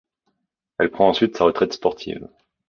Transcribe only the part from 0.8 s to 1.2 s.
prend